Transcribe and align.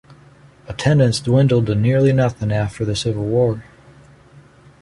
Attendance 0.67 1.19
dwindled 1.19 1.67
to 1.67 1.75
nearly 1.75 2.11
nothing 2.11 2.51
after 2.51 2.83
the 2.83 2.95
Civil 2.95 3.25
War. 3.25 3.63